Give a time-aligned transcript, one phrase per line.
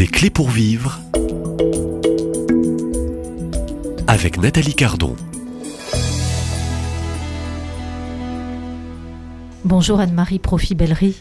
[0.00, 0.98] Des clés pour vivre
[4.06, 5.14] avec Nathalie Cardon.
[9.66, 11.20] Bonjour Anne-Marie Profi-Bellery.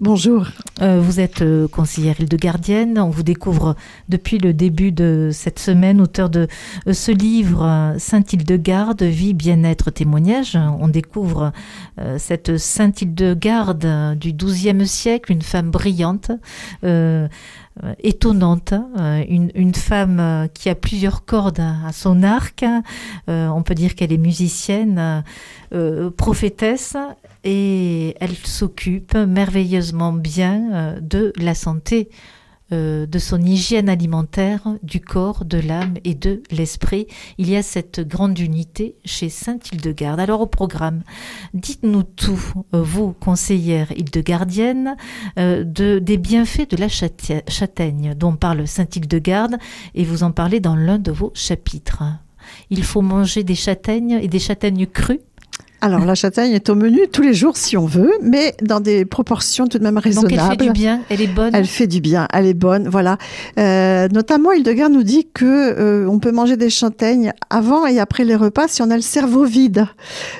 [0.00, 0.48] Bonjour.
[0.82, 2.98] Euh, vous êtes euh, conseillère Île-de-Gardienne.
[2.98, 3.76] On vous découvre
[4.08, 6.48] depuis le début de cette semaine, auteur de
[6.88, 10.58] euh, ce livre Sainte-Hildegarde, vie, bien-être, témoignage.
[10.80, 11.52] On découvre
[12.18, 16.32] cette Sainte-Hildegarde du XIIe siècle, une femme brillante.
[18.02, 18.74] Étonnante,
[19.28, 22.64] une, une, femme qui a plusieurs cordes à son arc.
[23.28, 25.22] on peut dire qu'elle est musicienne,
[26.16, 26.96] prophétesse,
[27.46, 32.10] et elle s'occupe merveilleusement bien euh, de la santé,
[32.72, 37.06] euh, de son hygiène alimentaire, du corps, de l'âme et de l'esprit.
[37.38, 40.20] Il y a cette grande unité chez Sainte Hildegarde.
[40.20, 41.02] Alors au programme,
[41.54, 42.42] dites-nous tout,
[42.74, 44.96] euh, vous, conseillère Hildegardienne,
[45.36, 49.56] de, des bienfaits de la châtaigne dont parle Sainte Hildegarde
[49.94, 52.02] et vous en parlez dans l'un de vos chapitres.
[52.70, 55.20] Il faut manger des châtaignes et des châtaignes crues
[55.80, 59.04] alors la châtaigne est au menu tous les jours si on veut, mais dans des
[59.04, 60.34] proportions tout de même raisonnables.
[60.34, 61.54] Donc elle fait du bien, elle est bonne.
[61.54, 63.18] Elle fait du bien, elle est bonne, voilà.
[63.58, 68.24] Euh, notamment, Hildegard nous dit que euh, on peut manger des châtaignes avant et après
[68.24, 69.86] les repas si on a le cerveau vide.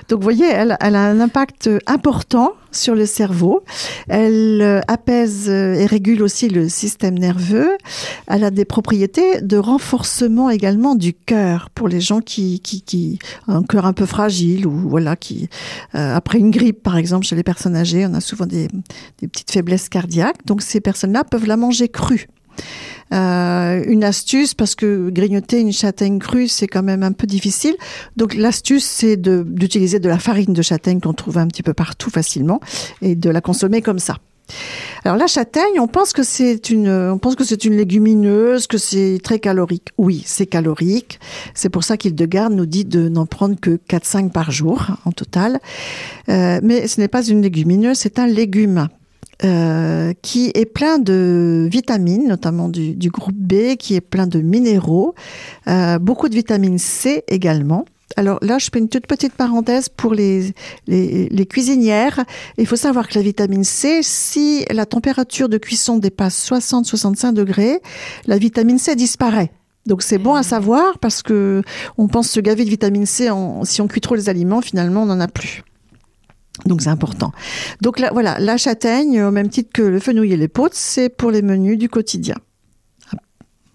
[0.08, 3.62] Donc vous voyez, elle, elle a un impact important sur le cerveau.
[4.08, 7.76] Elle euh, apaise euh, et régule aussi le système nerveux.
[8.26, 13.18] Elle a des propriétés de renforcement également du cœur pour les gens qui, qui, qui
[13.48, 15.25] ont un cœur un peu fragile ou voilà qui
[15.94, 18.68] euh, après une grippe par exemple chez les personnes âgées, on a souvent des,
[19.20, 20.44] petites faiblesses cardiaques.
[20.46, 22.28] Donc ces personnes-là peuvent la manger crue.
[23.12, 27.76] Euh, une astuce, parce que grignoter une châtaigne crue, c'est quand même un peu difficile.
[28.16, 32.10] Donc l'astuce, c'est d'utiliser de, la farine de châtaigne qu'on trouve un petit peu partout
[32.10, 32.60] facilement
[33.02, 34.16] et de la consommer comme ça.
[35.04, 38.78] Alors la châtaigne, on pense que c'est une, on pense que c'est une légumineuse, que
[38.78, 39.88] c'est très calorique.
[39.98, 41.20] Oui, c'est calorique.
[41.54, 45.60] C'est pour ça qu'Hildegarde nous dit de n'en prendre que 4-5 par jour en total.
[46.28, 48.88] Euh, mais ce n'est pas une légumineuse, c'est un légume.
[49.44, 55.14] Euh, qui est plein de vitamines, notamment du, groupe B, qui est plein de minéraux,
[55.68, 57.84] euh, beaucoup de vitamine C également.
[58.14, 60.54] Alors là, je fais une toute petite parenthèse pour les,
[60.86, 62.24] les, les cuisinières.
[62.56, 67.80] Il faut savoir que la vitamine C, si la température de cuisson dépasse 60-65 degrés,
[68.26, 69.50] la vitamine C disparaît.
[69.86, 71.62] Donc c'est bon à savoir parce que
[71.96, 75.02] on pense se gaver de vitamine C en, si on cuit trop les aliments, finalement
[75.02, 75.62] on n'en a plus.
[76.64, 77.32] Donc c'est important.
[77.82, 81.08] Donc là, voilà, la châtaigne, au même titre que le fenouil et les potes, c'est
[81.08, 82.36] pour les menus du quotidien.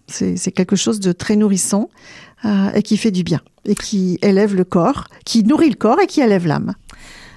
[0.08, 1.90] C'est quelque chose de très nourrissant
[2.46, 6.00] euh, et qui fait du bien et qui élève le corps, qui nourrit le corps
[6.02, 6.74] et qui élève l'âme.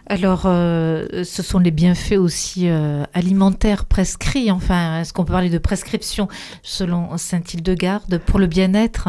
[0.07, 4.51] Alors, euh, ce sont les bienfaits aussi euh, alimentaires prescrits.
[4.51, 6.29] Enfin, est-ce qu'on peut parler de prescription
[6.63, 9.09] selon Saint-Hildegarde pour le bien-être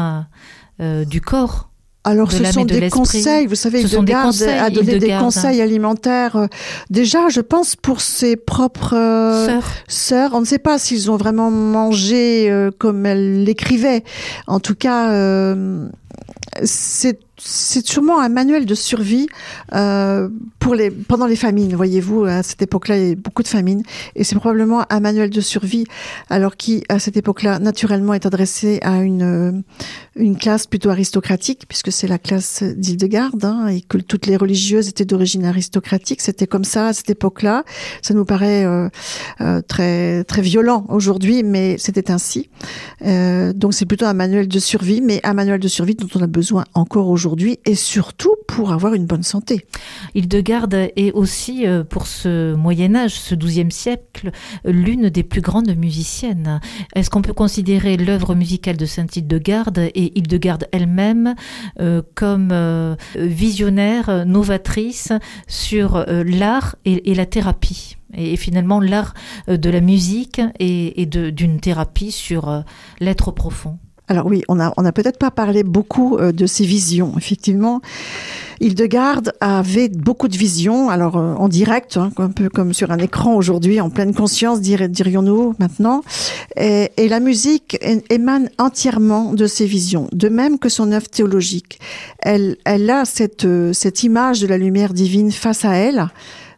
[0.78, 1.70] du corps?
[2.06, 6.36] Alors, ce sont des conseils, vous savez, il garde à donner des conseils alimentaires.
[6.36, 6.46] Euh,
[6.88, 10.30] déjà, je pense pour ses propres euh, sœurs.
[10.34, 14.04] On ne sait pas s'ils ont vraiment mangé euh, comme elle l'écrivait.
[14.46, 15.56] En tout cas,
[16.62, 19.26] c'est c'est sûrement un manuel de survie
[19.74, 20.28] euh,
[20.66, 21.76] pour les pendant les famines.
[21.76, 23.84] Voyez-vous, à cette époque-là, il y a beaucoup de famines,
[24.16, 25.84] et c'est probablement un manuel de survie,
[26.28, 29.52] alors qui à cette époque-là, naturellement, est adressé à une euh,
[30.16, 34.88] une classe plutôt aristocratique, puisque c'est la classe d'Île-de-Garde, hein, et que toutes les religieuses
[34.88, 36.20] étaient d'origine aristocratique.
[36.20, 37.62] C'était comme ça à cette époque-là.
[38.02, 38.88] Ça nous paraît euh,
[39.40, 42.50] euh très très violent aujourd'hui, mais c'était ainsi.
[43.02, 46.22] Euh, donc c'est plutôt un manuel de survie, mais un manuel de survie dont on
[46.22, 49.64] a besoin encore aujourd'hui et surtout pour avoir une bonne santé.
[50.56, 54.30] Hildegarde est aussi, euh, pour ce Moyen Âge, ce XIIe siècle,
[54.64, 56.60] l'une des plus grandes musiciennes.
[56.94, 61.34] Est-ce qu'on peut considérer l'œuvre musicale de Sainte Hildegarde et Hildegarde elle-même
[61.78, 65.12] euh, comme euh, visionnaire, novatrice
[65.46, 67.98] sur l'art et, la thérapie?
[68.14, 69.12] Et, finalement l'art
[69.48, 72.64] de la musique et d'une thérapie sur
[73.00, 73.78] l'être profond
[74.08, 77.14] alors oui, on n'a on a peut-être pas parlé beaucoup euh, de ses visions.
[77.16, 77.80] Effectivement,
[78.60, 82.98] Hildegarde avait beaucoup de visions, alors euh, en direct, hein, un peu comme sur un
[82.98, 86.02] écran aujourd'hui, en pleine conscience, dirions-nous maintenant.
[86.56, 91.80] Et, et, la musique émane entièrement de ses visions, de même que son œuvre théologique.
[92.20, 96.08] Elle, elle a cette, euh, cette image de la lumière divine face à elle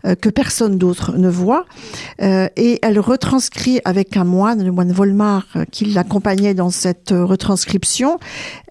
[0.08, 1.66] euh, que personne d'autre ne voit.
[2.22, 7.10] Euh, et elle retranscrit avec un moine, le moine Volmar, euh, qui l'accompagnait dans cette
[7.10, 8.19] retranscription.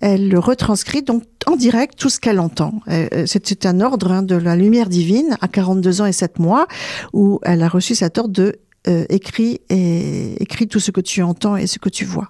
[0.02, 2.82] Elle retranscrit donc en direct tout ce qu'elle entend.
[3.26, 6.68] C'est un ordre hein, de la lumière divine à 42 ans et 7 mois
[7.14, 11.22] où elle a reçu cet ordre de euh, écrit et écrit tout ce que tu
[11.22, 12.30] entends et ce que tu vois.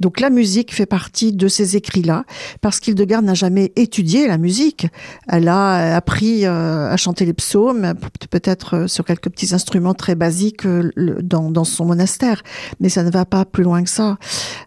[0.00, 2.24] Donc la musique fait partie de ces écrits-là,
[2.60, 4.86] parce qu'Hildegard n'a jamais étudié la musique.
[5.28, 7.94] Elle a appris euh, à chanter les psaumes,
[8.30, 10.90] peut-être euh, sur quelques petits instruments très basiques euh,
[11.22, 12.42] dans, dans, son monastère,
[12.80, 14.18] mais ça ne va pas plus loin que ça.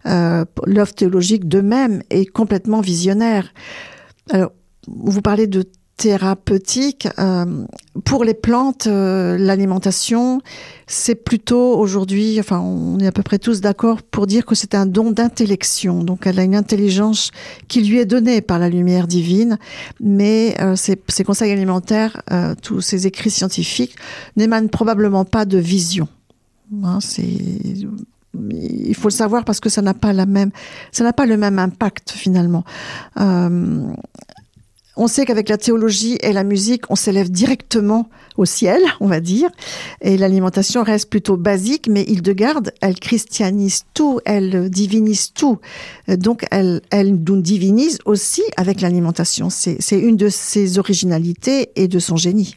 [0.06, 3.54] Euh, L'œuvre théologique de même est complètement visionnaire.
[4.32, 4.52] Alors,
[4.88, 5.66] vous parlez de
[5.98, 7.08] thérapeutique.
[7.20, 7.66] Euh,
[8.04, 10.42] pour les plantes, euh, l'alimentation,
[10.88, 14.76] c'est plutôt aujourd'hui, enfin, on est à peu près tous d'accord pour dire que c'est
[14.76, 16.04] un don d'intellection.
[16.04, 17.32] Donc, elle a une intelligence
[17.68, 19.58] qui lui est donnée par la lumière divine,
[20.02, 23.96] mais euh, ses, conseils alimentaires, euh, tous ses écrits scientifiques,
[24.36, 26.08] n'émanent probablement pas de vision.
[26.84, 27.24] Hein, c'est
[28.50, 30.52] il faut le savoir parce que ça n'a pas la même,
[30.92, 32.66] ça n'a pas le même impact finalement.
[34.98, 39.20] On sait qu'avec la théologie et la musique, on s'élève directement au ciel, on va
[39.20, 39.50] dire,
[40.02, 45.60] et l'alimentation reste plutôt basique, mais Hildegarde, elle christianise tout, elle divinise tout.
[46.08, 49.50] Donc, elle, elle nous divinise aussi avec l'alimentation.
[49.50, 52.56] C'est une de ses originalités et de son génie.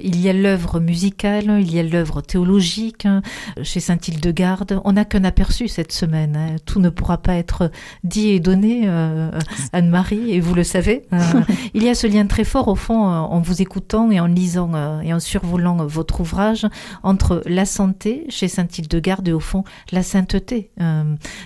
[0.00, 3.22] Il y a l'œuvre musicale, il y a l'œuvre théologique hein,
[3.62, 4.80] chez Saint-Hildegarde.
[4.84, 6.36] On n'a qu'un aperçu cette semaine.
[6.36, 6.56] Hein.
[6.64, 7.70] Tout ne pourra pas être
[8.04, 9.30] dit et donné, euh,
[9.72, 11.06] Anne-Marie, et vous le savez.
[11.12, 11.18] Euh,
[11.74, 14.26] il y a ce lien très fort, au fond, euh, en vous écoutant et en
[14.26, 16.66] lisant euh, et en survolant votre ouvrage,
[17.02, 20.70] entre la santé chez Saint-Hildegarde et, au fond, la sainteté.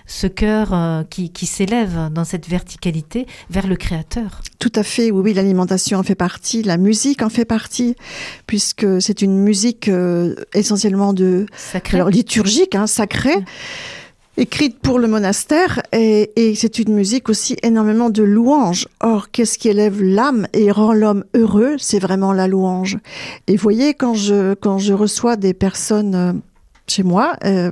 [0.06, 4.40] Ce cœur qui, qui s'élève dans cette verticalité vers le Créateur.
[4.58, 7.96] Tout à fait, oui, oui l'alimentation en fait partie, la musique en fait partie
[8.52, 11.96] puisque c'est une musique euh, essentiellement de Sacré.
[11.96, 13.38] alors liturgique, hein, sacrée.
[13.38, 13.44] Mm.
[14.36, 18.88] Écrite pour le monastère et, et c'est une musique aussi énormément de louanges.
[19.00, 21.76] Or, qu'est-ce qui élève l'âme et rend l'homme heureux?
[21.78, 22.98] C'est vraiment la louange.
[23.46, 26.32] Et vous voyez, quand je, quand je reçois des personnes euh,
[26.86, 27.70] chez moi euh,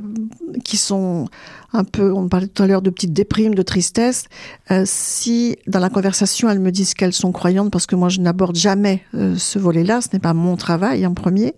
[0.65, 1.27] qui sont
[1.73, 4.25] un peu, on parlait tout à l'heure de petites déprimes, de tristesse,
[4.71, 8.21] euh, si dans la conversation elles me disent qu'elles sont croyantes, parce que moi je
[8.21, 11.55] n'aborde jamais euh, ce volet-là, ce n'est pas mon travail en premier,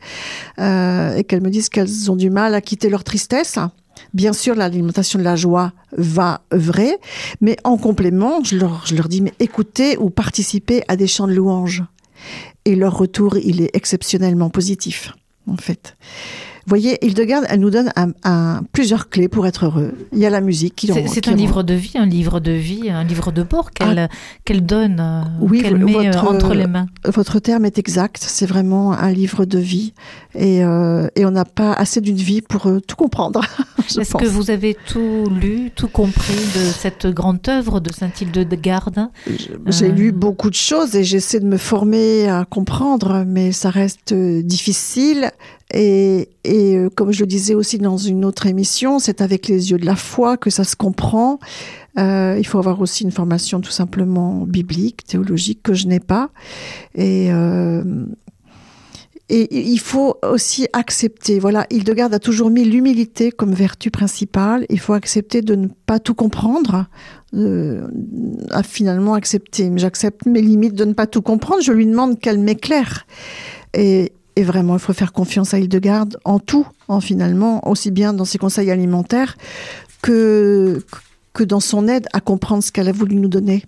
[0.59, 3.59] et qu'elles me disent qu'elles ont du mal à quitter leur tristesse,
[4.15, 6.97] Bien sûr, l'alimentation de la joie va œuvrer,
[7.41, 11.27] mais en complément, je leur, je leur dis, mais écoutez ou participez à des chants
[11.27, 11.83] de louange.
[12.65, 15.13] Et leur retour, il est exceptionnellement positif,
[15.47, 15.97] en fait.
[16.65, 19.95] Vous voyez, Hildegarde, elle nous donne un, un, plusieurs clés pour être heureux.
[20.13, 22.89] Il y a la musique qui C'est un livre de vie, un livre de vie,
[22.89, 24.09] un livre de bord qu'elle ah.
[24.45, 26.87] qu donne, euh, oui, qu'elle met votre, entre les mains.
[27.05, 28.23] Votre terme est exact.
[28.25, 29.93] C'est vraiment un livre de vie.
[30.35, 33.43] Et, euh, et on n'a pas assez d'une vie pour euh, tout comprendre.
[33.99, 39.09] Est-ce que vous avez tout lu, tout compris de cette grande œuvre de Saint-Hildegarde?
[39.67, 39.93] J'ai euh...
[39.93, 45.33] lu beaucoup de choses et j'essaie de me former à comprendre, mais ça reste difficile.
[45.75, 49.71] Et, et euh, comme je le disais aussi dans une autre émission, c'est avec les
[49.71, 51.39] yeux de la foi que ça se comprend.
[51.99, 56.31] Euh, il faut avoir aussi une formation tout simplement biblique, théologique, que je n'ai pas.
[56.95, 58.05] Et, euh,
[59.29, 61.39] et il faut aussi accepter.
[61.39, 64.67] Voilà, Hildegarde a toujours mis l'humilité comme vertu principale.
[64.69, 66.87] Il faut accepter de ne pas tout comprendre,
[68.63, 69.71] finalement accepter.
[69.77, 71.63] J'accepte mes limites de ne pas tout comprendre.
[71.63, 73.07] Je lui demande qu'elle m'éclaire.
[73.73, 78.13] Et, et vraiment, il faut faire confiance à Hildegarde en tout, en finalement, aussi bien
[78.13, 79.37] dans ses conseils alimentaires
[80.01, 80.85] que,
[81.33, 83.65] que dans son aide à comprendre ce qu'elle a voulu nous donner.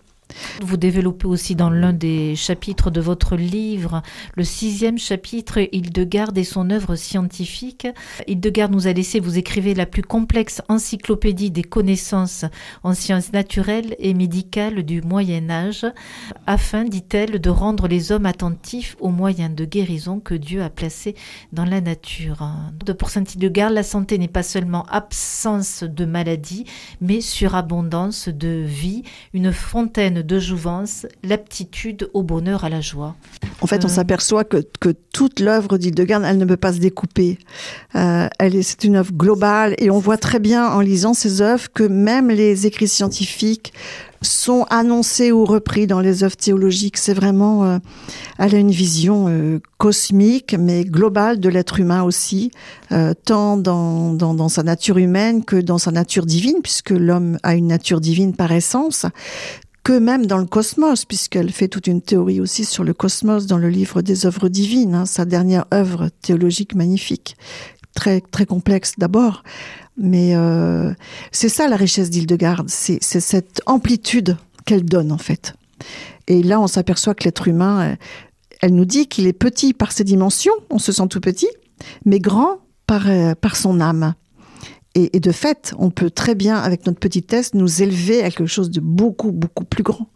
[0.63, 4.03] Vous développez aussi dans l'un des chapitres de votre livre,
[4.35, 7.87] le sixième chapitre, Hildegarde et son œuvre scientifique.
[8.27, 12.45] Hildegarde nous a laissé, vous écrivez, la plus complexe encyclopédie des connaissances
[12.83, 15.87] en sciences naturelles et médicales du Moyen Âge,
[16.47, 21.15] afin, dit-elle, de rendre les hommes attentifs aux moyens de guérison que Dieu a placés
[21.53, 22.49] dans la nature.
[22.99, 26.65] Pour Saint Hildegarde, la santé n'est pas seulement absence de maladie,
[27.01, 29.03] mais surabondance de vie,
[29.33, 33.15] une fontaine de jouvence, l'aptitude au bonheur, à la joie.
[33.61, 33.87] En fait, euh...
[33.87, 37.39] on s'aperçoit que, que toute l'œuvre d'Hildegarde, elle ne peut pas se découper.
[37.95, 41.41] Euh, elle est, c'est une œuvre globale et on voit très bien en lisant ces
[41.41, 43.73] œuvres que même les écrits scientifiques
[44.25, 46.97] sont annoncés ou repris dans les œuvres théologiques.
[46.97, 47.79] C'est vraiment, euh,
[48.39, 52.51] elle a une vision euh, cosmique, mais globale de l'être humain aussi,
[52.93, 57.39] euh, tant dans, dans, dans, sa nature humaine que dans sa nature divine, puisque l'homme
[57.43, 59.07] a une nature divine par essence
[59.85, 63.59] que même dans le cosmos, puisqu'elle fait toute une théorie aussi sur le cosmos dans
[63.59, 67.37] le livre des œuvres divines, hein, sa dernière œuvre théologique magnifique,
[67.95, 69.43] très très complexe d'abord,
[69.99, 70.93] mais euh,
[71.33, 75.55] c'est ça la richesse d'Hildegarde, c'est cette amplitude qu'elle donne en fait.
[76.27, 77.97] Et là, on s'aperçoit que l'être humain,
[78.63, 81.51] elle nous dit qu'il est petit par ses dimensions, on se sent tout petit,
[82.07, 84.15] mais grand par, euh, par son âme.
[84.97, 88.47] Et, de fait, on peut très bien, avec notre petit test, nous élever à quelque
[88.47, 90.09] chose de beaucoup, beaucoup plus grand.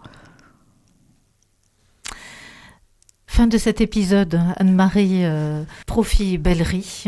[3.27, 7.05] Fin de cet épisode, Anne-Marie euh, Profi-Bellery,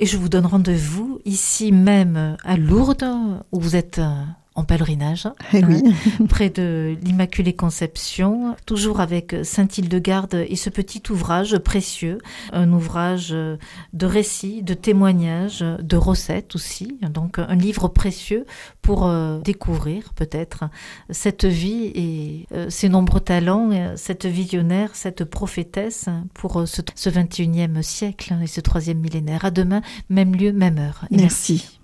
[0.00, 3.06] et je vous donne rendez-vous ici même à Lourdes,
[3.52, 4.24] où vous êtes euh,
[4.56, 5.82] en pèlerinage, Eh oui.
[6.28, 12.18] près de l'Immaculée Conception, toujours avec Saint-Hildegarde et ce petit ouvrage précieux,
[12.52, 18.46] un ouvrage de récits, de témoignages, de recettes aussi, donc un livre précieux
[18.82, 20.64] pour euh, découvrir peut-être
[21.10, 26.80] cette vie et euh, ses nombreux talents, euh, cette visionnaire, cette prophétesse pour euh, ce,
[26.94, 29.44] ce 21e siècle et ce troisième millénaire.
[29.44, 31.04] À demain, même lieu, même heure.
[31.10, 31.78] Et Merci.